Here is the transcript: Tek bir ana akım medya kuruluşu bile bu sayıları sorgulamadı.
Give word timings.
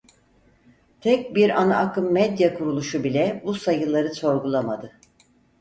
Tek 1.01 1.35
bir 1.35 1.49
ana 1.49 1.77
akım 1.77 2.11
medya 2.11 2.53
kuruluşu 2.53 3.03
bile 3.03 3.41
bu 3.45 3.53
sayıları 3.53 4.15
sorgulamadı. 4.15 4.91